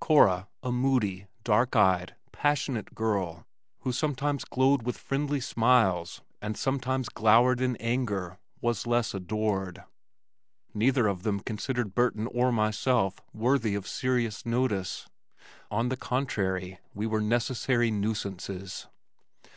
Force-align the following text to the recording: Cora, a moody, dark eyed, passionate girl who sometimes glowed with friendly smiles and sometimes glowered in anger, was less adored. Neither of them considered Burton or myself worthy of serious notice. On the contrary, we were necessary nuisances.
Cora, 0.00 0.48
a 0.64 0.72
moody, 0.72 1.28
dark 1.44 1.76
eyed, 1.76 2.16
passionate 2.32 2.92
girl 2.92 3.46
who 3.82 3.92
sometimes 3.92 4.44
glowed 4.44 4.82
with 4.82 4.98
friendly 4.98 5.38
smiles 5.38 6.22
and 6.42 6.56
sometimes 6.56 7.08
glowered 7.08 7.60
in 7.60 7.76
anger, 7.76 8.36
was 8.60 8.88
less 8.88 9.14
adored. 9.14 9.84
Neither 10.74 11.06
of 11.06 11.22
them 11.22 11.38
considered 11.38 11.94
Burton 11.94 12.26
or 12.32 12.50
myself 12.50 13.20
worthy 13.32 13.76
of 13.76 13.86
serious 13.86 14.44
notice. 14.44 15.06
On 15.70 15.88
the 15.88 15.96
contrary, 15.96 16.80
we 16.92 17.06
were 17.06 17.20
necessary 17.20 17.92
nuisances. 17.92 18.88